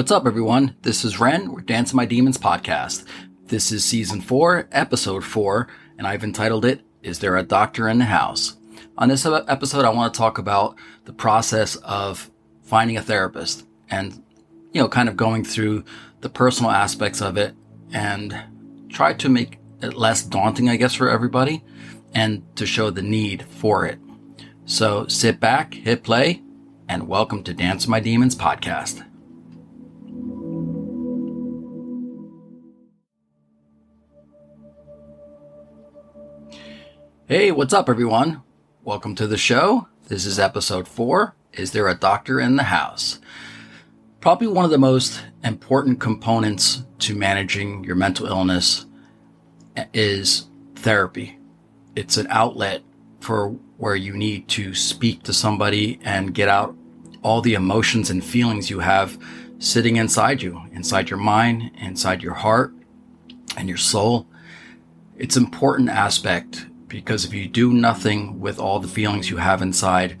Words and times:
What's 0.00 0.10
up, 0.10 0.26
everyone? 0.26 0.74
This 0.80 1.04
is 1.04 1.20
Ren. 1.20 1.52
We're 1.52 1.60
Dance 1.60 1.92
My 1.92 2.06
Demons 2.06 2.38
podcast. 2.38 3.04
This 3.48 3.70
is 3.70 3.84
season 3.84 4.22
four, 4.22 4.66
episode 4.72 5.22
four, 5.22 5.68
and 5.98 6.06
I've 6.06 6.24
entitled 6.24 6.64
it, 6.64 6.80
Is 7.02 7.18
There 7.18 7.36
a 7.36 7.42
Doctor 7.42 7.86
in 7.86 7.98
the 7.98 8.06
House? 8.06 8.56
On 8.96 9.10
this 9.10 9.26
episode, 9.26 9.84
I 9.84 9.90
want 9.90 10.14
to 10.14 10.18
talk 10.18 10.38
about 10.38 10.78
the 11.04 11.12
process 11.12 11.76
of 11.76 12.30
finding 12.62 12.96
a 12.96 13.02
therapist 13.02 13.66
and, 13.90 14.24
you 14.72 14.80
know, 14.80 14.88
kind 14.88 15.06
of 15.06 15.18
going 15.18 15.44
through 15.44 15.84
the 16.22 16.30
personal 16.30 16.70
aspects 16.70 17.20
of 17.20 17.36
it 17.36 17.54
and 17.92 18.34
try 18.88 19.12
to 19.12 19.28
make 19.28 19.58
it 19.82 19.92
less 19.92 20.22
daunting, 20.22 20.70
I 20.70 20.76
guess, 20.76 20.94
for 20.94 21.10
everybody 21.10 21.62
and 22.14 22.42
to 22.56 22.64
show 22.64 22.88
the 22.88 23.02
need 23.02 23.42
for 23.42 23.84
it. 23.84 23.98
So 24.64 25.06
sit 25.08 25.40
back, 25.40 25.74
hit 25.74 26.02
play, 26.02 26.42
and 26.88 27.06
welcome 27.06 27.42
to 27.42 27.52
Dance 27.52 27.86
My 27.86 28.00
Demons 28.00 28.34
podcast. 28.34 29.04
Hey, 37.30 37.52
what's 37.52 37.72
up, 37.72 37.88
everyone? 37.88 38.42
Welcome 38.82 39.14
to 39.14 39.28
the 39.28 39.36
show. 39.36 39.86
This 40.08 40.26
is 40.26 40.40
episode 40.40 40.88
four. 40.88 41.36
Is 41.52 41.70
there 41.70 41.86
a 41.86 41.94
doctor 41.94 42.40
in 42.40 42.56
the 42.56 42.64
house? 42.64 43.20
Probably 44.20 44.48
one 44.48 44.64
of 44.64 44.72
the 44.72 44.78
most 44.78 45.22
important 45.44 46.00
components 46.00 46.82
to 46.98 47.14
managing 47.14 47.84
your 47.84 47.94
mental 47.94 48.26
illness 48.26 48.86
is 49.94 50.48
therapy. 50.74 51.38
It's 51.94 52.16
an 52.16 52.26
outlet 52.30 52.82
for 53.20 53.50
where 53.76 53.94
you 53.94 54.16
need 54.16 54.48
to 54.48 54.74
speak 54.74 55.22
to 55.22 55.32
somebody 55.32 56.00
and 56.02 56.34
get 56.34 56.48
out 56.48 56.74
all 57.22 57.42
the 57.42 57.54
emotions 57.54 58.10
and 58.10 58.24
feelings 58.24 58.70
you 58.70 58.80
have 58.80 59.16
sitting 59.60 59.94
inside 59.94 60.42
you, 60.42 60.62
inside 60.72 61.10
your 61.10 61.20
mind, 61.20 61.70
inside 61.80 62.24
your 62.24 62.34
heart, 62.34 62.74
and 63.56 63.68
your 63.68 63.78
soul. 63.78 64.26
It's 65.16 65.36
an 65.36 65.44
important 65.44 65.90
aspect 65.90 66.66
because 66.90 67.24
if 67.24 67.32
you 67.32 67.48
do 67.48 67.72
nothing 67.72 68.40
with 68.40 68.58
all 68.58 68.80
the 68.80 68.88
feelings 68.88 69.30
you 69.30 69.38
have 69.38 69.62
inside, 69.62 70.18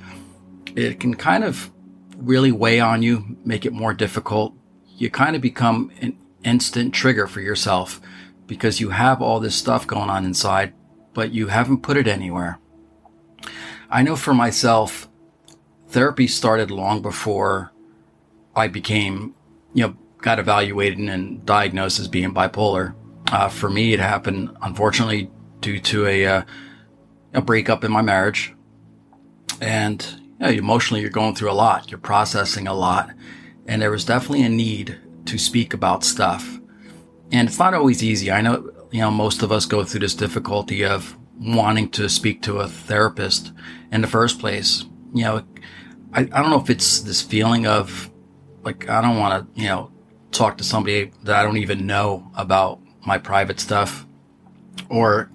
it 0.74 1.00
can 1.00 1.14
kind 1.14 1.44
of 1.44 1.70
really 2.16 2.52
weigh 2.52 2.80
on 2.80 3.02
you, 3.02 3.36
make 3.44 3.66
it 3.66 3.72
more 3.72 3.92
difficult. 3.92 4.54
You 4.96 5.10
kind 5.10 5.36
of 5.36 5.42
become 5.42 5.90
an 6.00 6.16
instant 6.44 6.94
trigger 6.94 7.26
for 7.26 7.40
yourself 7.40 8.00
because 8.46 8.80
you 8.80 8.90
have 8.90 9.20
all 9.20 9.40
this 9.40 9.56
stuff 9.56 9.86
going 9.86 10.08
on 10.08 10.24
inside, 10.24 10.72
but 11.12 11.32
you 11.32 11.48
haven't 11.48 11.82
put 11.82 11.96
it 11.96 12.06
anywhere. 12.06 12.58
I 13.90 14.02
know 14.02 14.14
for 14.14 14.32
myself, 14.32 15.08
therapy 15.88 16.28
started 16.28 16.70
long 16.70 17.02
before 17.02 17.72
I 18.54 18.68
became, 18.68 19.34
you 19.74 19.88
know, 19.88 19.96
got 20.18 20.38
evaluated 20.38 21.00
and 21.00 21.44
diagnosed 21.44 21.98
as 21.98 22.06
being 22.06 22.32
bipolar. 22.32 22.94
Uh, 23.26 23.48
for 23.48 23.68
me, 23.68 23.92
it 23.92 24.00
happened, 24.00 24.56
unfortunately, 24.62 25.30
due 25.60 25.80
to 25.80 26.06
a, 26.06 26.26
uh, 26.26 26.42
a 27.34 27.42
breakup 27.42 27.84
in 27.84 27.92
my 27.92 28.02
marriage. 28.02 28.54
And 29.60 30.04
you 30.40 30.46
know, 30.46 30.48
emotionally, 30.48 31.00
you're 31.02 31.10
going 31.10 31.34
through 31.34 31.50
a 31.50 31.52
lot. 31.52 31.90
You're 31.90 31.98
processing 31.98 32.66
a 32.66 32.74
lot. 32.74 33.10
And 33.66 33.80
there 33.80 33.90
was 33.90 34.04
definitely 34.04 34.44
a 34.44 34.48
need 34.48 34.98
to 35.26 35.38
speak 35.38 35.74
about 35.74 36.02
stuff. 36.02 36.58
And 37.30 37.48
it's 37.48 37.58
not 37.58 37.74
always 37.74 38.02
easy. 38.02 38.30
I 38.30 38.40
know, 38.40 38.72
you 38.90 39.00
know, 39.00 39.10
most 39.10 39.42
of 39.42 39.52
us 39.52 39.66
go 39.66 39.84
through 39.84 40.00
this 40.00 40.14
difficulty 40.14 40.84
of 40.84 41.16
wanting 41.38 41.88
to 41.90 42.08
speak 42.08 42.42
to 42.42 42.58
a 42.58 42.68
therapist 42.68 43.52
in 43.92 44.00
the 44.00 44.06
first 44.06 44.40
place. 44.40 44.84
You 45.14 45.24
know, 45.24 45.44
I, 46.12 46.20
I 46.20 46.24
don't 46.24 46.50
know 46.50 46.60
if 46.60 46.70
it's 46.70 47.00
this 47.00 47.22
feeling 47.22 47.66
of 47.66 48.10
like, 48.62 48.88
I 48.88 49.00
don't 49.00 49.18
want 49.18 49.54
to, 49.54 49.60
you 49.60 49.68
know, 49.68 49.92
talk 50.32 50.58
to 50.58 50.64
somebody 50.64 51.12
that 51.22 51.36
I 51.36 51.42
don't 51.42 51.56
even 51.56 51.86
know 51.86 52.30
about 52.34 52.80
my 53.06 53.18
private 53.18 53.60
stuff 53.60 54.06
or 54.88 55.30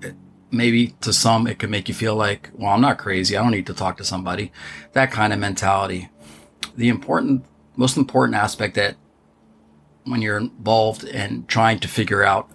maybe 0.51 0.95
to 1.01 1.11
some 1.11 1.47
it 1.47 1.59
could 1.59 1.69
make 1.69 1.87
you 1.87 1.93
feel 1.95 2.15
like, 2.15 2.49
well, 2.53 2.73
I'm 2.73 2.81
not 2.81 2.97
crazy. 2.97 3.35
I 3.35 3.41
don't 3.41 3.51
need 3.51 3.67
to 3.67 3.73
talk 3.73 3.97
to 3.97 4.03
somebody. 4.03 4.51
That 4.93 5.11
kind 5.11 5.33
of 5.33 5.39
mentality. 5.39 6.09
The 6.75 6.89
important, 6.89 7.45
most 7.75 7.97
important 7.97 8.35
aspect 8.35 8.75
that 8.75 8.95
when 10.03 10.21
you're 10.21 10.37
involved 10.37 11.03
in 11.03 11.45
trying 11.47 11.79
to 11.79 11.87
figure 11.87 12.23
out 12.23 12.49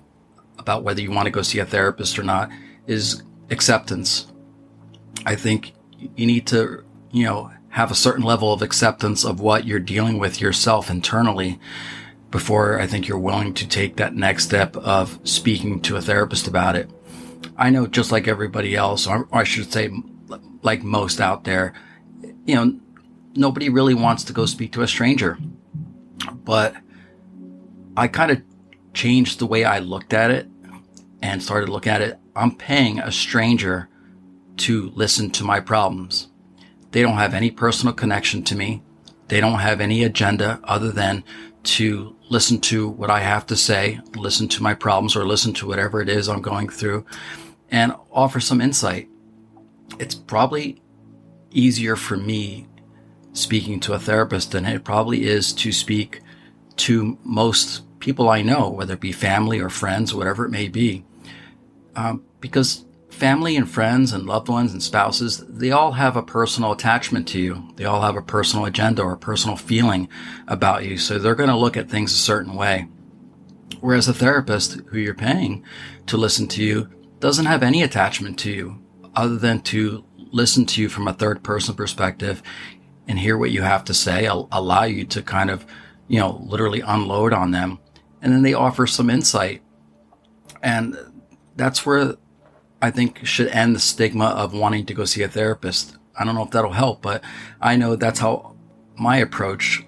about 0.59 0.83
whether 0.83 1.01
you 1.01 1.11
want 1.11 1.27
to 1.27 1.31
go 1.31 1.43
see 1.43 1.59
a 1.59 1.67
therapist 1.67 2.19
or 2.19 2.23
not 2.23 2.51
is 2.87 3.23
acceptance. 3.51 4.27
I 5.27 5.35
think 5.35 5.73
you 5.99 6.27
need 6.27 6.47
to, 6.49 6.85
you 7.11 7.25
know, 7.25 7.51
have 7.71 7.91
a 7.91 7.95
certain 7.95 8.25
level 8.25 8.53
of 8.53 8.63
acceptance 8.63 9.25
of 9.25 9.41
what 9.41 9.65
you're 9.65 9.79
dealing 9.79 10.19
with 10.19 10.41
yourself 10.41 10.91
internally 10.91 11.59
before 12.31 12.81
I 12.81 12.87
think 12.87 13.09
you're 13.09 13.19
willing 13.19 13.55
to 13.55 13.69
take 13.69 13.97
that 13.97 14.15
next 14.15 14.45
step 14.45 14.77
of 14.77 15.19
speaking 15.25 15.81
to 15.83 15.97
a 15.97 16.01
therapist 16.03 16.47
about 16.47 16.77
it. 16.77 16.91
I 17.57 17.71
know 17.71 17.87
just 17.87 18.13
like 18.13 18.29
everybody 18.29 18.75
else, 18.75 19.07
or 19.07 19.29
I 19.33 19.45
should 19.45 19.73
say, 19.73 19.91
like 20.63 20.83
most 20.83 21.21
out 21.21 21.45
there, 21.45 21.73
you 22.45 22.55
know, 22.55 22.79
nobody 23.35 23.69
really 23.69 23.95
wants 23.95 24.25
to 24.25 24.33
go 24.33 24.47
speak 24.47 24.73
to 24.73 24.83
a 24.83 24.89
stranger. 24.89 25.39
But 26.45 26.75
I 27.97 28.09
kind 28.09 28.31
of 28.31 28.43
changed 28.95 29.39
the 29.39 29.47
way 29.47 29.65
I 29.65 29.79
looked 29.79 30.13
at 30.13 30.31
it 30.31 30.49
and 31.23 31.43
started 31.43 31.69
looking 31.69 31.93
at 31.93 32.03
it. 32.03 32.19
I'm 32.35 32.55
paying 32.55 32.99
a 32.99 33.13
stranger 33.13 33.89
to 34.59 34.91
listen 34.95 35.31
to 35.31 35.45
my 35.45 35.61
problems. 35.61 36.29
They 36.91 37.03
don't 37.03 37.17
have 37.17 37.35
any 37.35 37.51
personal 37.51 37.95
connection 37.95 38.43
to 38.45 38.57
me. 38.57 38.83
They 39.29 39.41
don't 39.41 39.61
have 39.61 39.81
any 39.81 40.03
agenda 40.03 40.61
other 40.65 40.91
than 40.91 41.25
to 41.63 42.17
listen 42.31 42.61
to 42.61 42.89
what 42.89 43.11
I 43.11 43.21
have 43.21 43.45
to 43.47 43.57
say, 43.57 44.01
listen 44.17 44.49
to 44.49 44.63
my 44.63 44.73
problems 44.73 45.17
or 45.17 45.27
listen 45.27 45.53
to 45.55 45.67
whatever 45.67 46.01
it 46.01 46.09
is 46.09 46.29
I'm 46.29 46.41
going 46.41 46.71
through 46.71 47.05
and 47.71 47.93
offer 48.11 48.41
some 48.41 48.61
insight. 48.61 49.09
it's 49.99 50.15
probably 50.15 50.81
easier 51.51 51.97
for 51.97 52.17
me 52.17 52.67
speaking 53.33 53.81
to 53.81 53.93
a 53.93 53.99
therapist 53.99 54.53
than 54.53 54.65
it 54.65 54.85
probably 54.85 55.25
is 55.25 55.53
to 55.53 55.73
speak 55.73 56.21
to 56.77 57.19
most 57.25 57.83
people 57.99 58.29
I 58.29 58.43
know, 58.43 58.71
whether 58.71 58.95
it 58.95 59.01
be 59.01 59.13
family 59.13 59.59
or 59.61 59.69
friends, 59.69 60.15
whatever 60.15 60.47
it 60.47 60.51
may 60.51 60.69
be. 60.69 61.05
Um, 61.97 62.25
because 62.41 62.85
family 63.21 63.55
and 63.55 63.71
friends 63.71 64.15
and 64.15 64.25
loved 64.27 64.49
ones 64.49 64.73
and 64.73 64.83
spouses, 64.83 65.45
they 65.47 65.71
all 65.71 65.93
have 65.93 66.17
a 66.17 66.23
personal 66.23 66.73
attachment 66.73 67.29
to 67.29 67.39
you. 67.39 67.71
They 67.77 67.85
all 67.85 68.01
have 68.01 68.17
a 68.17 68.23
personal 68.23 68.65
agenda 68.65 69.03
or 69.03 69.13
a 69.13 69.19
personal 69.19 69.57
feeling 69.57 70.09
about 70.49 70.87
you. 70.87 70.97
So 70.97 71.19
they're 71.19 71.35
going 71.35 71.51
to 71.51 71.57
look 71.57 71.77
at 71.77 71.91
things 71.91 72.13
a 72.13 72.17
certain 72.17 72.55
way. 72.55 72.89
Whereas 73.81 74.09
a 74.09 74.15
therapist 74.15 74.81
who 74.87 74.99
you're 74.99 75.15
paying 75.15 75.63
to 76.07 76.17
listen 76.17 76.49
to 76.49 76.65
you 76.65 76.89
doesn't 77.19 77.45
have 77.45 77.63
any 77.63 77.83
attachment 77.83 78.39
to 78.41 78.51
you 78.51 78.83
other 79.15 79.37
than 79.37 79.61
to 79.61 80.03
listen 80.33 80.65
to 80.65 80.81
you 80.81 80.89
from 80.89 81.07
a 81.07 81.13
third 81.13 81.43
person 81.43 81.75
perspective 81.75 82.43
and 83.07 83.19
hear 83.19 83.37
what 83.37 83.51
you 83.51 83.61
have 83.61 83.85
to 83.85 83.95
say, 83.95 84.25
allow 84.27 84.85
you 84.85 85.05
to 85.05 85.23
kind 85.23 85.51
of, 85.51 85.67
you 86.09 86.19
know, 86.19 86.43
literally 86.47 86.81
unload 86.81 87.35
on 87.35 87.51
them. 87.51 87.81
And 88.23 88.33
then 88.33 88.43
they 88.43 88.55
offer 88.55 88.87
some 88.87 89.11
insight. 89.11 89.63
And 90.63 90.97
that's 91.57 91.85
where 91.85 92.17
I 92.83 92.91
think 92.91 93.27
should 93.27 93.49
end 93.49 93.75
the 93.75 93.81
stigma 93.81 94.27
of 94.27 94.55
wanting 94.55 94.87
to 94.87 94.95
go 94.95 95.05
see 95.05 95.23
a 95.23 95.29
therapist. 95.29 95.97
I 96.19 96.25
don't 96.25 96.35
know 96.35 96.45
if 96.45 96.51
that'll 96.51 96.73
help, 96.73 97.03
but 97.03 97.23
I 97.61 97.77
know 97.77 97.97
that's 97.97 98.21
how 98.21 98.57
my 98.97 99.17
approach 99.17 99.85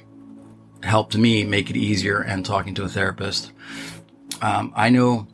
helped 0.83 1.17
me 1.17 1.44
make 1.44 1.71
it 1.71 1.77
easier 1.77 2.21
and 2.21 2.44
talking 2.44 2.75
to 2.75 2.85
a 2.85 2.89
therapist. 2.89 3.53
Um, 4.41 4.73
I 4.75 4.91
know 4.91 5.29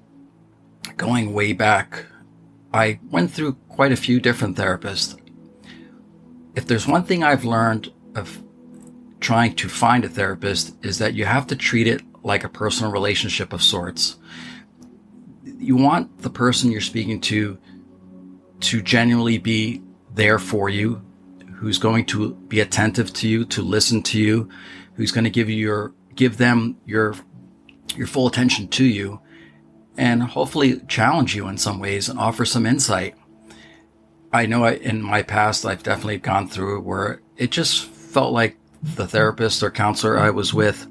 going 0.97 1.33
way 1.33 1.53
back, 1.53 2.07
I 2.73 3.01
went 3.11 3.31
through 3.31 3.55
quite 3.69 3.93
a 3.93 3.97
few 3.97 4.21
different 4.21 4.57
therapists. 4.57 5.19
If 6.55 6.67
there's 6.67 6.87
one 6.87 7.05
thing 7.05 7.23
I've 7.23 7.45
learned 7.45 7.93
of 8.15 8.43
trying 9.21 9.55
to 9.57 9.69
find 9.69 10.05
a 10.05 10.09
therapist 10.09 10.77
is 10.85 10.99
that 10.99 11.15
you 11.15 11.25
have 11.25 11.47
to 11.49 11.57
treat 11.57 11.87
it 11.87 12.03
like 12.23 12.45
a 12.45 12.49
personal 12.49 12.93
relationship 12.93 13.53
of 13.53 13.63
sorts. 13.63 14.17
You 15.59 15.77
want 15.77 16.23
the 16.23 16.31
person 16.31 16.71
you're 16.71 16.81
speaking 16.81 17.21
to 17.23 17.59
to 18.61 18.83
genuinely 18.83 19.39
be 19.39 19.83
there 20.15 20.39
for 20.39 20.69
you, 20.69 21.03
who's 21.55 21.79
going 21.79 22.05
to 22.07 22.35
be 22.35 22.61
attentive 22.61 23.13
to 23.15 23.29
you, 23.29 23.45
to 23.47 23.63
listen 23.63 24.03
to 24.03 24.19
you, 24.19 24.49
who's 24.95 25.13
going 25.13 25.25
to 25.25 25.31
give 25.31 25.49
you 25.49 25.57
your 25.57 25.95
give 26.15 26.37
them 26.37 26.77
your 26.85 27.15
your 27.97 28.07
full 28.07 28.27
attention 28.27 28.69
to 28.69 28.85
you 28.85 29.21
and 29.97 30.23
hopefully 30.23 30.81
challenge 30.87 31.35
you 31.35 31.49
in 31.49 31.59
some 31.59 31.81
ways 31.81 32.09
and 32.09 32.19
offer 32.19 32.45
some 32.45 32.67
insight. 32.67 33.17
I 34.33 34.47
know 34.47 34.65
I, 34.65 34.73
in 34.75 35.03
my 35.03 35.23
past, 35.23 35.67
I've 35.67 35.83
definitely 35.83 36.19
gone 36.19 36.49
through 36.49 36.83
where 36.83 37.21
it 37.37 37.51
just 37.51 37.87
felt 37.87 38.33
like 38.33 38.57
the 38.83 39.07
therapist 39.09 39.63
or 39.63 39.71
counselor 39.71 40.19
I 40.19 40.31
was 40.31 40.55
with, 40.55 40.87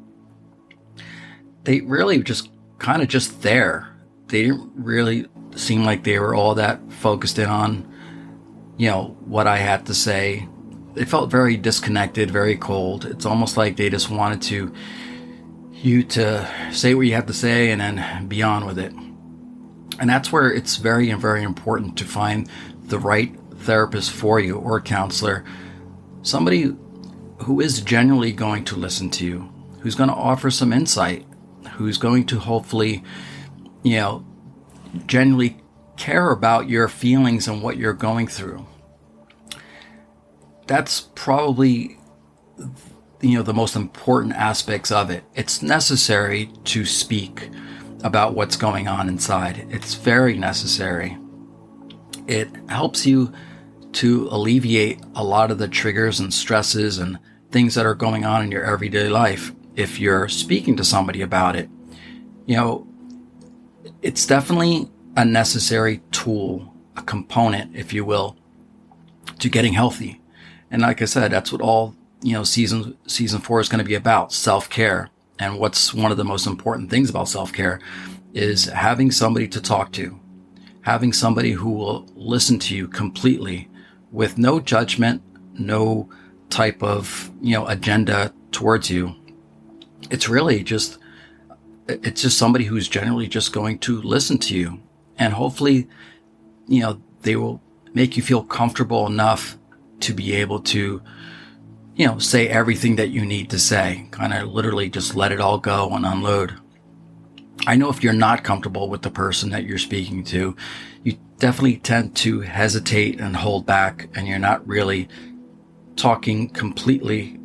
they 1.63 1.81
really 1.81 2.21
just 2.21 2.49
kind 2.79 3.01
of 3.01 3.07
just 3.07 3.41
there. 3.41 3.89
They 4.27 4.43
didn't 4.43 4.71
really 4.75 5.27
seem 5.55 5.83
like 5.83 6.03
they 6.03 6.19
were 6.19 6.35
all 6.35 6.55
that 6.55 6.91
focused 6.91 7.39
in 7.39 7.47
on, 7.49 7.91
you 8.77 8.89
know, 8.89 9.17
what 9.25 9.47
I 9.47 9.57
had 9.57 9.85
to 9.87 9.93
say. 9.93 10.47
They 10.93 11.05
felt 11.05 11.31
very 11.31 11.57
disconnected, 11.57 12.31
very 12.31 12.57
cold. 12.57 13.05
It's 13.05 13.25
almost 13.25 13.57
like 13.57 13.77
they 13.77 13.89
just 13.89 14.09
wanted 14.09 14.41
to 14.43 14.73
you 15.71 16.03
to 16.03 16.49
say 16.71 16.95
what 16.95 17.05
you 17.05 17.13
have 17.13 17.27
to 17.27 17.33
say 17.33 17.69
and 17.69 17.79
then 17.79 18.27
be 18.27 18.41
on 18.41 18.65
with 18.65 18.79
it. 18.79 18.91
And 19.99 20.09
that's 20.09 20.31
where 20.31 20.51
it's 20.51 20.77
very, 20.77 21.09
and 21.09 21.21
very 21.21 21.43
important 21.43 21.97
to 21.97 22.05
find 22.05 22.49
the 22.85 22.99
right 22.99 23.35
therapist 23.55 24.11
for 24.11 24.39
you 24.39 24.57
or 24.57 24.79
counselor, 24.81 25.43
somebody 26.21 26.73
who 27.39 27.61
is 27.61 27.81
genuinely 27.81 28.31
going 28.31 28.63
to 28.65 28.75
listen 28.75 29.09
to 29.11 29.25
you, 29.25 29.53
who's 29.81 29.95
going 29.95 30.09
to 30.09 30.15
offer 30.15 30.49
some 30.49 30.73
insight, 30.73 31.25
who's 31.73 31.97
going 31.97 32.25
to 32.25 32.39
hopefully, 32.39 33.03
you 33.83 33.97
know, 33.97 34.25
genuinely 35.05 35.57
care 35.97 36.31
about 36.31 36.69
your 36.69 36.87
feelings 36.87 37.47
and 37.47 37.61
what 37.61 37.77
you're 37.77 37.93
going 37.93 38.27
through. 38.27 38.65
That's 40.67 41.01
probably 41.15 41.97
you 43.21 43.37
know 43.37 43.43
the 43.43 43.53
most 43.53 43.75
important 43.75 44.33
aspects 44.33 44.91
of 44.91 45.09
it. 45.09 45.23
It's 45.35 45.61
necessary 45.61 46.51
to 46.65 46.85
speak 46.85 47.49
about 48.03 48.35
what's 48.35 48.55
going 48.55 48.87
on 48.87 49.09
inside. 49.09 49.65
It's 49.69 49.95
very 49.95 50.37
necessary. 50.37 51.17
It 52.27 52.49
helps 52.69 53.05
you 53.05 53.33
to 53.93 54.27
alleviate 54.29 54.99
a 55.15 55.23
lot 55.23 55.49
of 55.49 55.57
the 55.57 55.67
triggers 55.67 56.19
and 56.19 56.33
stresses 56.33 56.99
and 56.99 57.17
things 57.51 57.75
that 57.75 57.85
are 57.85 57.95
going 57.95 58.25
on 58.25 58.43
in 58.43 58.51
your 58.51 58.63
everyday 58.63 59.09
life 59.09 59.53
if 59.75 59.99
you're 59.99 60.27
speaking 60.27 60.75
to 60.77 60.83
somebody 60.83 61.21
about 61.21 61.55
it. 61.55 61.69
You 62.45 62.57
know, 62.57 62.87
it's 64.01 64.25
definitely 64.25 64.89
a 65.15 65.25
necessary 65.25 66.01
tool, 66.11 66.73
a 66.95 67.01
component, 67.01 67.75
if 67.75 67.93
you 67.93 68.05
will, 68.05 68.37
to 69.39 69.49
getting 69.49 69.73
healthy. 69.73 70.21
And 70.69 70.81
like 70.81 71.01
I 71.01 71.05
said, 71.05 71.31
that's 71.31 71.51
what 71.51 71.61
all 71.61 71.95
you 72.21 72.33
know, 72.33 72.43
season, 72.43 72.97
season 73.07 73.39
four 73.39 73.59
is 73.59 73.69
going 73.69 73.83
to 73.83 73.87
be 73.87 73.95
about 73.95 74.33
self 74.33 74.69
care. 74.69 75.09
And 75.39 75.59
what's 75.59 75.93
one 75.93 76.11
of 76.11 76.17
the 76.17 76.25
most 76.25 76.47
important 76.47 76.89
things 76.89 77.09
about 77.09 77.27
self 77.27 77.53
care 77.53 77.79
is 78.33 78.65
having 78.65 79.11
somebody 79.11 79.47
to 79.49 79.61
talk 79.61 79.91
to, 79.93 80.19
having 80.81 81.13
somebody 81.13 81.51
who 81.51 81.71
will 81.71 82.07
listen 82.15 82.59
to 82.59 82.75
you 82.75 82.87
completely 82.87 83.69
with 84.11 84.37
no 84.37 84.59
judgment, 84.59 85.21
no 85.53 86.09
type 86.49 86.81
of, 86.81 87.31
you 87.41 87.53
know, 87.53 87.67
agenda 87.67 88.33
towards 88.51 88.89
you. 88.89 89.13
It's 90.09 90.29
really 90.29 90.63
just, 90.63 90.97
it's 91.87 92.21
just 92.21 92.37
somebody 92.37 92.65
who's 92.65 92.87
generally 92.87 93.27
just 93.27 93.53
going 93.53 93.79
to 93.79 94.01
listen 94.01 94.37
to 94.39 94.55
you 94.55 94.79
and 95.17 95.33
hopefully, 95.33 95.87
you 96.67 96.81
know, 96.81 97.01
they 97.21 97.35
will 97.35 97.61
make 97.93 98.17
you 98.17 98.23
feel 98.23 98.43
comfortable 98.43 99.07
enough 99.07 99.57
to 100.01 100.13
be 100.13 100.33
able 100.33 100.59
to 100.59 101.01
you 101.97 102.05
know, 102.05 102.19
say 102.19 102.47
everything 102.47 102.95
that 102.97 103.09
you 103.09 103.25
need 103.25 103.49
to 103.49 103.57
say, 103.57 104.07
kind 104.11 104.31
of 104.31 104.49
literally 104.49 104.87
just 104.87 105.15
let 105.15 105.31
it 105.31 105.41
all 105.41 105.57
go 105.57 105.89
and 105.89 106.05
unload. 106.05 106.53
I 107.65 107.75
know 107.75 107.89
if 107.89 108.03
you're 108.03 108.13
not 108.13 108.43
comfortable 108.43 108.87
with 108.87 109.01
the 109.01 109.09
person 109.09 109.49
that 109.49 109.65
you're 109.65 109.79
speaking 109.79 110.23
to, 110.25 110.55
you 111.03 111.17
definitely 111.39 111.77
tend 111.77 112.15
to 112.17 112.41
hesitate 112.41 113.19
and 113.19 113.35
hold 113.35 113.65
back, 113.65 114.09
and 114.13 114.27
you're 114.27 114.37
not 114.37 114.65
really 114.67 115.09
talking 115.95 116.49
completely 116.49 117.39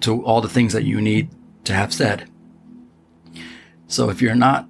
to 0.00 0.24
all 0.24 0.40
the 0.40 0.48
things 0.48 0.72
that 0.72 0.84
you 0.84 1.00
need 1.00 1.28
to 1.64 1.72
have 1.72 1.92
said. 1.92 2.30
So 3.92 4.08
if 4.08 4.22
you're 4.22 4.34
not, 4.34 4.66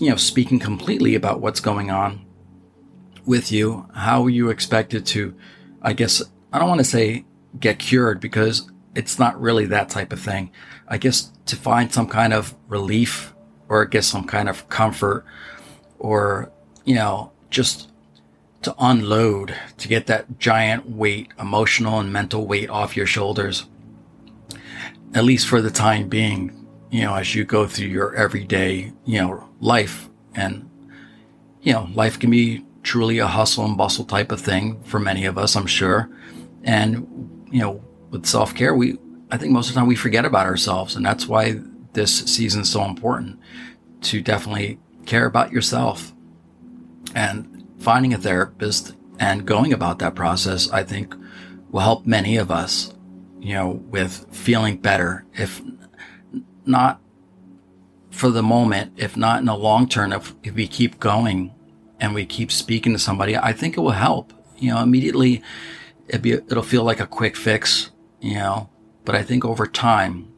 you 0.00 0.08
know, 0.08 0.16
speaking 0.16 0.58
completely 0.58 1.14
about 1.14 1.42
what's 1.42 1.60
going 1.60 1.90
on 1.90 2.24
with 3.26 3.52
you, 3.52 3.86
how 3.92 4.24
are 4.24 4.30
you 4.30 4.48
expected 4.48 5.04
to, 5.08 5.34
I 5.82 5.92
guess, 5.92 6.22
I 6.50 6.58
don't 6.58 6.70
want 6.70 6.78
to 6.78 6.84
say 6.84 7.26
get 7.60 7.78
cured 7.78 8.18
because 8.18 8.70
it's 8.94 9.18
not 9.18 9.38
really 9.38 9.66
that 9.66 9.90
type 9.90 10.14
of 10.14 10.20
thing. 10.20 10.50
I 10.88 10.96
guess 10.96 11.30
to 11.44 11.56
find 11.56 11.92
some 11.92 12.06
kind 12.06 12.32
of 12.32 12.54
relief 12.68 13.34
or 13.68 13.84
I 13.84 13.90
guess 13.90 14.06
some 14.06 14.24
kind 14.24 14.48
of 14.48 14.66
comfort 14.70 15.26
or, 15.98 16.50
you 16.86 16.94
know, 16.94 17.32
just 17.50 17.90
to 18.62 18.74
unload, 18.78 19.54
to 19.76 19.88
get 19.88 20.06
that 20.06 20.38
giant 20.38 20.88
weight, 20.88 21.32
emotional 21.38 22.00
and 22.00 22.10
mental 22.10 22.46
weight 22.46 22.70
off 22.70 22.96
your 22.96 23.04
shoulders, 23.04 23.66
at 25.12 25.24
least 25.24 25.46
for 25.46 25.60
the 25.60 25.70
time 25.70 26.08
being, 26.08 26.65
you 26.96 27.04
know, 27.04 27.14
as 27.14 27.34
you 27.34 27.44
go 27.44 27.66
through 27.66 27.88
your 27.88 28.14
everyday, 28.14 28.92
you 29.04 29.20
know, 29.20 29.48
life. 29.60 30.08
And, 30.34 30.68
you 31.60 31.72
know, 31.72 31.88
life 31.94 32.18
can 32.18 32.30
be 32.30 32.64
truly 32.82 33.18
a 33.18 33.26
hustle 33.26 33.64
and 33.64 33.76
bustle 33.76 34.04
type 34.04 34.32
of 34.32 34.40
thing 34.40 34.82
for 34.84 34.98
many 34.98 35.26
of 35.26 35.36
us, 35.36 35.56
I'm 35.56 35.66
sure. 35.66 36.08
And 36.64 37.26
you 37.50 37.60
know, 37.60 37.82
with 38.10 38.26
self 38.26 38.54
care, 38.54 38.74
we, 38.74 38.98
I 39.30 39.36
think 39.36 39.52
most 39.52 39.68
of 39.68 39.74
the 39.74 39.80
time 39.80 39.88
we 39.88 39.96
forget 39.96 40.24
about 40.24 40.46
ourselves. 40.46 40.96
And 40.96 41.04
that's 41.04 41.26
why 41.26 41.60
this 41.92 42.24
season 42.24 42.62
is 42.62 42.70
so 42.70 42.84
important 42.84 43.40
to 44.02 44.22
definitely 44.22 44.78
care 45.04 45.26
about 45.26 45.52
yourself 45.52 46.12
and 47.14 47.66
finding 47.78 48.14
a 48.14 48.18
therapist 48.18 48.94
and 49.18 49.46
going 49.46 49.72
about 49.72 49.98
that 49.98 50.14
process, 50.14 50.70
I 50.70 50.82
think 50.82 51.14
will 51.70 51.80
help 51.80 52.06
many 52.06 52.36
of 52.36 52.50
us, 52.50 52.94
you 53.40 53.54
know, 53.54 53.70
with 53.70 54.26
feeling 54.30 54.76
better. 54.76 55.24
If 55.34 55.62
not 56.66 57.00
for 58.10 58.30
the 58.30 58.42
moment, 58.42 58.92
if 58.96 59.16
not 59.16 59.40
in 59.40 59.46
the 59.46 59.56
long 59.56 59.88
term, 59.88 60.12
if, 60.12 60.34
if 60.42 60.54
we 60.54 60.66
keep 60.66 60.98
going 60.98 61.54
and 62.00 62.14
we 62.14 62.24
keep 62.24 62.50
speaking 62.50 62.92
to 62.92 62.98
somebody, 62.98 63.36
I 63.36 63.52
think 63.52 63.76
it 63.76 63.80
will 63.80 63.90
help. 63.90 64.32
You 64.58 64.70
know, 64.70 64.82
immediately 64.82 65.42
it 66.08 66.22
be, 66.22 66.32
it'll 66.32 66.62
feel 66.62 66.84
like 66.84 67.00
a 67.00 67.06
quick 67.06 67.36
fix, 67.36 67.90
you 68.20 68.34
know, 68.34 68.70
but 69.04 69.14
I 69.14 69.22
think 69.22 69.44
over 69.44 69.66
time, 69.66 70.32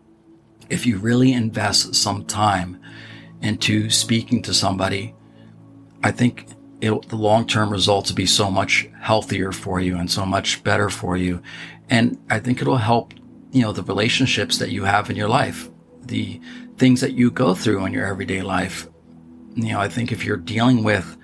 if 0.69 0.87
you 0.87 0.99
really 0.99 1.33
invest 1.33 1.95
some 1.95 2.25
time 2.25 2.81
into 3.41 3.91
speaking 3.91 4.43
to 4.43 4.53
somebody, 4.53 5.15
I 6.03 6.11
think 6.11 6.47
it, 6.81 7.09
the 7.09 7.17
long 7.17 7.47
term 7.47 7.71
results 7.71 8.11
will 8.11 8.17
be 8.17 8.27
so 8.27 8.51
much 8.51 8.89
healthier 9.01 9.53
for 9.53 9.81
you 9.81 9.97
and 9.97 10.11
so 10.11 10.25
much 10.27 10.63
better 10.63 10.91
for 10.91 11.17
you. 11.17 11.43
And 11.91 12.19
I 12.29 12.39
think 12.39 12.61
it'll 12.61 12.77
help, 12.77 13.15
you 13.53 13.63
know, 13.63 13.73
the 13.73 13.83
relationships 13.83 14.59
that 14.59 14.71
you 14.71 14.85
have 14.85 15.11
in 15.11 15.17
your 15.17 15.29
life, 15.29 15.71
the 16.09 16.41
things 16.77 17.01
that 17.01 17.13
you 17.13 17.31
go 17.31 17.55
through 17.55 17.85
in 17.85 17.93
your 17.93 18.07
everyday 18.07 18.43
life. 18.43 18.89
You 19.55 19.73
know, 19.73 19.81
I 19.81 19.89
think 19.89 20.13
if 20.13 20.25
you're 20.25 20.37
dealing 20.37 20.83
with 20.85 21.17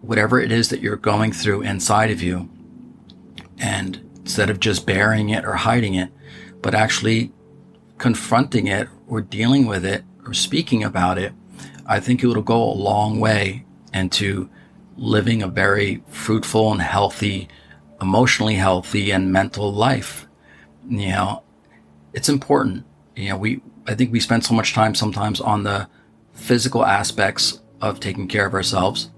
whatever 0.00 0.40
it 0.40 0.52
is 0.52 0.68
that 0.68 0.80
you're 0.80 0.96
going 0.96 1.32
through 1.32 1.62
inside 1.62 2.10
of 2.10 2.22
you, 2.22 2.50
and 3.58 3.96
instead 4.18 4.50
of 4.50 4.60
just 4.60 4.86
burying 4.86 5.30
it 5.30 5.44
or 5.44 5.54
hiding 5.54 5.94
it, 5.94 6.10
but 6.60 6.74
actually 6.74 7.32
confronting 7.98 8.66
it 8.66 8.88
or 9.06 9.20
dealing 9.20 9.66
with 9.66 9.84
it 9.84 10.04
or 10.26 10.34
speaking 10.34 10.82
about 10.82 11.18
it, 11.18 11.32
I 11.86 12.00
think 12.00 12.22
it'll 12.22 12.42
go 12.42 12.62
a 12.62 12.74
long 12.74 13.20
way 13.20 13.64
into 13.92 14.48
living 14.96 15.42
a 15.42 15.48
very 15.48 16.02
fruitful 16.08 16.72
and 16.72 16.82
healthy, 16.82 17.48
emotionally 18.00 18.54
healthy 18.54 19.10
and 19.10 19.32
mental 19.32 19.72
life. 19.72 20.26
You 20.88 21.08
know, 21.08 21.42
it's 22.12 22.28
important. 22.28 22.84
You 23.16 23.30
know, 23.30 23.36
we, 23.36 23.60
I 23.86 23.94
think 23.94 24.12
we 24.12 24.20
spend 24.20 24.44
so 24.44 24.54
much 24.54 24.74
time 24.74 24.94
sometimes 24.94 25.40
on 25.40 25.62
the 25.62 25.88
physical 26.32 26.84
aspects 26.84 27.60
of 27.80 28.00
taking 28.00 28.28
care 28.28 28.46
of 28.46 28.54
ourselves, 28.54 29.10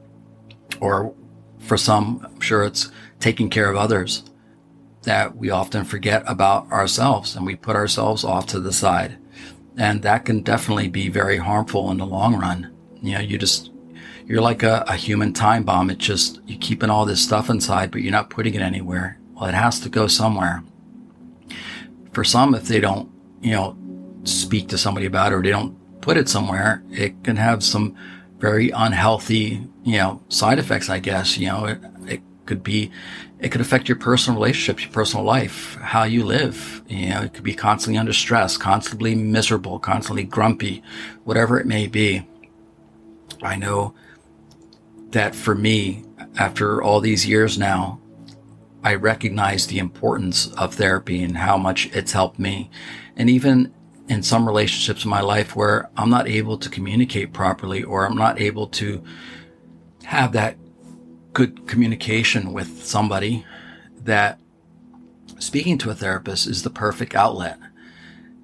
or 0.81 1.15
for 1.59 1.77
some, 1.77 2.21
I'm 2.25 2.41
sure 2.41 2.65
it's 2.65 2.91
taking 3.21 3.49
care 3.51 3.71
of 3.71 3.77
others 3.77 4.23
that 5.03 5.37
we 5.37 5.51
often 5.51 5.85
forget 5.85 6.23
about 6.27 6.71
ourselves 6.71 7.37
and 7.37 7.47
we 7.47 7.55
put 7.55 7.77
ourselves 7.77 8.25
off 8.25 8.47
to 8.49 8.61
the 8.61 8.73
side. 8.73 9.17
And 9.77 10.03
that 10.03 10.25
can 10.25 10.43
definitely 10.43 10.89
be 10.89 11.09
very 11.09 11.37
harmful 11.37 11.91
in 11.91 11.99
the 11.99 12.07
long 12.07 12.37
run. 12.37 12.75
You 13.03 13.13
know, 13.15 13.21
you 13.21 13.39
just, 13.39 13.71
you're 14.27 14.41
like 14.41 14.63
a, 14.63 14.85
a 14.89 14.97
human 14.97 15.33
time 15.33 15.63
bomb. 15.63 15.91
It's 15.91 16.05
just, 16.05 16.41
you're 16.47 16.59
keeping 16.59 16.91
all 16.91 17.05
this 17.05 17.23
stuff 17.23 17.51
inside, 17.51 17.91
but 17.91 18.03
you're 18.03 18.13
not 18.13 18.31
putting 18.31 18.55
it 18.55 18.63
anywhere. 18.63 19.19
Well, 19.35 19.49
it 19.49 19.55
has 19.55 19.81
to 19.81 19.89
go 19.89 20.07
somewhere. 20.07 20.65
For 22.13 22.25
some, 22.25 22.55
if 22.55 22.65
they 22.65 22.81
don't, 22.81 23.11
you 23.41 23.53
know, 23.53 23.77
speak 24.29 24.69
to 24.69 24.79
somebody 24.79 25.07
about 25.07 25.33
it 25.33 25.37
or 25.37 25.43
they 25.43 25.51
don't 25.51 25.77
put 26.01 26.17
it 26.17 26.29
somewhere, 26.29 26.83
it 26.91 27.25
can 27.25 27.37
have 27.37 27.65
some 27.65 27.97
very 28.39 28.71
unhealthy, 28.71 29.67
you 29.85 29.97
know, 29.97 30.23
side 30.29 30.59
effects, 30.59 30.89
I 30.89 30.99
guess. 30.99 31.39
You 31.39 31.49
know, 31.49 31.65
it, 31.67 31.81
it 32.07 32.23
could 32.45 32.63
be, 32.63 32.91
it 33.41 33.51
could 33.51 33.61
affect 33.61 33.89
your 33.89 33.99
personal 33.99 34.39
relationships, 34.39 34.85
your 34.85 34.93
personal 34.93 35.25
life, 35.25 35.77
how 35.77 36.05
you 36.05 36.25
live. 36.25 36.83
You 36.89 37.11
know, 37.11 37.23
it 37.23 37.35
could 37.35 37.45
be 37.45 37.55
constantly 37.55 37.99
under 37.99 38.13
stress, 38.13 38.57
constantly 38.57 39.15
miserable, 39.15 39.79
constantly 39.79 40.25
grumpy, 40.25 40.83
whatever 41.25 41.59
it 41.59 41.67
may 41.67 41.87
be. 41.87 42.27
I 43.43 43.57
know 43.57 43.95
that 45.11 45.35
for 45.35 45.55
me, 45.55 46.05
after 46.39 46.83
all 46.83 47.01
these 47.01 47.27
years 47.27 47.59
now, 47.59 48.01
I 48.83 48.95
recognize 48.95 49.67
the 49.67 49.79
importance 49.79 50.53
of 50.53 50.75
therapy 50.75 51.23
and 51.23 51.37
how 51.37 51.57
much 51.57 51.87
it's 51.93 52.13
helped 52.13 52.39
me. 52.39 52.71
And 53.17 53.29
even 53.29 53.75
in 54.09 54.23
some 54.23 54.47
relationships 54.47 55.05
in 55.05 55.11
my 55.11 55.21
life 55.21 55.57
where 55.57 55.91
I'm 55.97 56.11
not 56.11 56.29
able 56.29 56.59
to 56.59 56.69
communicate 56.69 57.33
properly 57.33 57.83
or 57.83 58.07
I'm 58.07 58.17
not 58.17 58.41
able 58.41 58.69
to 58.69 59.03
have 60.05 60.33
that 60.33 60.57
good 61.33 61.67
communication 61.67 62.53
with 62.53 62.85
somebody 62.85 63.45
that 64.05 64.39
speaking 65.39 65.77
to 65.79 65.91
a 65.91 65.95
therapist 65.95 66.47
is 66.47 66.63
the 66.63 66.71
perfect 66.71 67.15
outlet. 67.15 67.59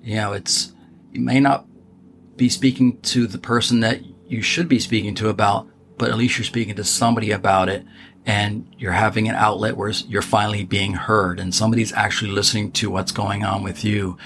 You 0.02 0.16
know, 0.16 0.32
it's, 0.32 0.74
you 1.12 1.20
may 1.20 1.38
not 1.38 1.66
be 2.36 2.48
speaking 2.48 3.00
to 3.02 3.26
the 3.26 3.38
person 3.38 3.80
that 3.80 4.00
you 4.26 4.42
should 4.42 4.68
be 4.68 4.80
speaking 4.80 5.14
to 5.16 5.28
about, 5.28 5.68
but 5.96 6.10
at 6.10 6.18
least 6.18 6.38
you're 6.38 6.44
speaking 6.44 6.74
to 6.74 6.84
somebody 6.84 7.30
about 7.30 7.68
it 7.68 7.84
and 8.24 8.72
you're 8.78 8.92
having 8.92 9.28
an 9.28 9.34
outlet 9.34 9.76
where 9.76 9.90
you're 9.90 10.22
finally 10.22 10.64
being 10.64 10.94
heard 10.94 11.40
and 11.40 11.54
somebody's 11.54 11.92
actually 11.92 12.30
listening 12.30 12.70
to 12.72 12.90
what's 12.90 13.12
going 13.12 13.44
on 13.44 13.62
with 13.62 13.84
you 13.84 14.16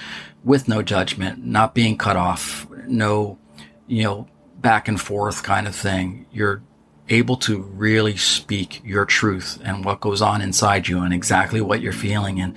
with 0.44 0.68
no 0.68 0.82
judgment, 0.82 1.44
not 1.44 1.74
being 1.74 1.96
cut 1.96 2.16
off, 2.16 2.68
no, 2.86 3.38
you 3.86 4.04
know, 4.04 4.28
back 4.58 4.86
and 4.86 5.00
forth 5.00 5.42
kind 5.42 5.66
of 5.66 5.74
thing. 5.74 6.26
You're 6.30 6.62
able 7.08 7.36
to 7.36 7.62
really 7.62 8.16
speak 8.16 8.82
your 8.84 9.04
truth 9.04 9.58
and 9.64 9.84
what 9.84 10.00
goes 10.00 10.20
on 10.20 10.42
inside 10.42 10.88
you 10.88 11.02
and 11.02 11.14
exactly 11.14 11.60
what 11.60 11.80
you're 11.80 11.92
feeling. 11.92 12.40
And 12.40 12.56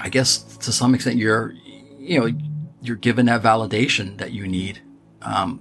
I 0.00 0.08
guess 0.08 0.38
to 0.58 0.72
some 0.72 0.94
extent, 0.94 1.16
you're, 1.16 1.52
you 1.98 2.20
know, 2.20 2.30
you're 2.80 2.96
given 2.96 3.26
that 3.26 3.42
validation 3.42 4.18
that 4.18 4.32
you 4.32 4.46
need, 4.46 4.80
um, 5.22 5.60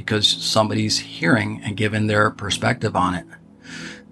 because 0.00 0.28
somebody's 0.28 0.98
hearing 0.98 1.60
and 1.62 1.76
giving 1.76 2.06
their 2.06 2.30
perspective 2.30 2.96
on 2.96 3.14
it. 3.14 3.26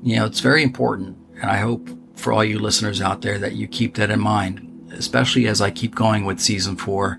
You 0.02 0.16
know, 0.16 0.26
it's 0.26 0.40
very 0.40 0.62
important. 0.62 1.16
And 1.40 1.50
I 1.50 1.58
hope 1.58 1.88
for 2.16 2.32
all 2.32 2.44
you 2.44 2.58
listeners 2.58 3.00
out 3.00 3.22
there 3.22 3.38
that 3.38 3.54
you 3.54 3.66
keep 3.66 3.94
that 3.96 4.10
in 4.10 4.20
mind 4.20 4.68
especially 4.92 5.46
as 5.46 5.60
I 5.60 5.70
keep 5.70 5.94
going 5.94 6.24
with 6.24 6.40
season 6.40 6.76
four 6.76 7.18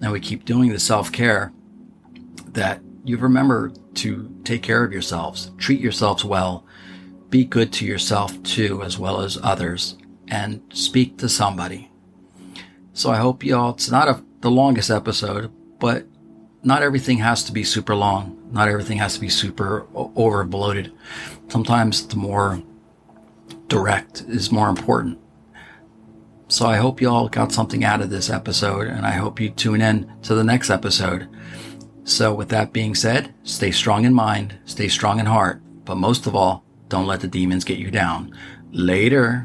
and 0.00 0.12
we 0.12 0.20
keep 0.20 0.44
doing 0.44 0.70
the 0.70 0.78
self 0.78 1.12
care, 1.12 1.52
that 2.48 2.80
you 3.04 3.16
remember 3.16 3.72
to 3.94 4.34
take 4.44 4.62
care 4.62 4.84
of 4.84 4.92
yourselves, 4.92 5.50
treat 5.58 5.80
yourselves 5.80 6.24
well, 6.24 6.66
be 7.28 7.44
good 7.44 7.72
to 7.74 7.86
yourself 7.86 8.42
too, 8.42 8.82
as 8.82 8.98
well 8.98 9.20
as 9.20 9.38
others, 9.42 9.96
and 10.28 10.62
speak 10.72 11.18
to 11.18 11.28
somebody. 11.28 11.90
So 12.92 13.10
I 13.10 13.16
hope 13.16 13.44
y'all, 13.44 13.74
it's 13.74 13.90
not 13.90 14.08
a, 14.08 14.22
the 14.40 14.50
longest 14.50 14.90
episode, 14.90 15.52
but 15.78 16.06
not 16.62 16.82
everything 16.82 17.18
has 17.18 17.44
to 17.44 17.52
be 17.52 17.64
super 17.64 17.94
long. 17.94 18.36
Not 18.50 18.68
everything 18.68 18.98
has 18.98 19.14
to 19.14 19.20
be 19.20 19.28
super 19.28 19.86
over 19.94 20.44
bloated. 20.44 20.92
Sometimes 21.48 22.06
the 22.06 22.16
more 22.16 22.62
direct 23.68 24.22
is 24.22 24.52
more 24.52 24.68
important. 24.68 25.18
So 26.48 26.66
I 26.66 26.76
hope 26.76 27.00
you 27.00 27.08
all 27.08 27.28
got 27.28 27.52
something 27.52 27.84
out 27.84 28.00
of 28.00 28.10
this 28.10 28.28
episode 28.28 28.88
and 28.88 29.06
I 29.06 29.12
hope 29.12 29.40
you 29.40 29.50
tune 29.50 29.80
in 29.80 30.12
to 30.22 30.34
the 30.34 30.44
next 30.44 30.68
episode. 30.68 31.28
So 32.04 32.34
with 32.34 32.48
that 32.48 32.72
being 32.72 32.94
said, 32.94 33.32
stay 33.44 33.70
strong 33.70 34.04
in 34.04 34.12
mind, 34.12 34.58
stay 34.64 34.88
strong 34.88 35.20
in 35.20 35.26
heart, 35.26 35.62
but 35.84 35.94
most 35.94 36.26
of 36.26 36.34
all, 36.34 36.64
don't 36.88 37.06
let 37.06 37.20
the 37.20 37.28
demons 37.28 37.64
get 37.64 37.78
you 37.78 37.90
down. 37.90 38.36
Later. 38.72 39.44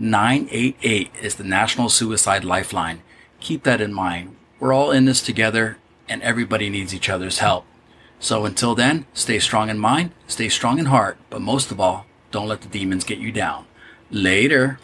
988 0.00 1.10
is 1.20 1.34
the 1.34 1.44
National 1.44 1.88
Suicide 1.88 2.44
Lifeline. 2.44 3.02
Keep 3.40 3.64
that 3.64 3.80
in 3.80 3.92
mind. 3.92 4.36
We're 4.60 4.72
all 4.72 4.92
in 4.92 5.06
this 5.06 5.20
together 5.20 5.78
and 6.08 6.22
everybody 6.22 6.70
needs 6.70 6.94
each 6.94 7.08
other's 7.08 7.40
help. 7.40 7.66
So 8.20 8.44
until 8.44 8.76
then, 8.76 9.06
stay 9.12 9.40
strong 9.40 9.68
in 9.68 9.78
mind, 9.78 10.12
stay 10.28 10.48
strong 10.48 10.78
in 10.78 10.86
heart, 10.86 11.18
but 11.30 11.40
most 11.40 11.72
of 11.72 11.80
all, 11.80 12.06
don't 12.30 12.46
let 12.46 12.60
the 12.60 12.68
demons 12.68 13.02
get 13.02 13.18
you 13.18 13.32
down. 13.32 13.66
Later. 14.10 14.78